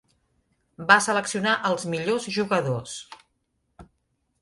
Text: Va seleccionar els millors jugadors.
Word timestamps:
Va 0.91 0.97
seleccionar 1.09 1.53
els 1.71 1.87
millors 1.93 2.29
jugadors. 2.41 2.99